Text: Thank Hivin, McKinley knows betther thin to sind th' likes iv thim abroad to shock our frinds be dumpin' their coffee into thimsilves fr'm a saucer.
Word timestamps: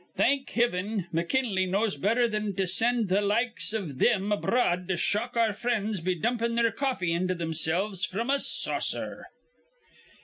Thank 0.17 0.49
Hivin, 0.49 1.05
McKinley 1.11 1.67
knows 1.67 1.95
betther 1.95 2.27
thin 2.27 2.55
to 2.55 2.65
sind 2.65 3.07
th' 3.07 3.21
likes 3.21 3.71
iv 3.71 3.97
thim 3.99 4.31
abroad 4.31 4.87
to 4.87 4.97
shock 4.97 5.37
our 5.37 5.53
frinds 5.53 6.01
be 6.03 6.15
dumpin' 6.15 6.55
their 6.55 6.71
coffee 6.71 7.13
into 7.13 7.35
thimsilves 7.35 8.03
fr'm 8.03 8.31
a 8.31 8.39
saucer. 8.39 9.27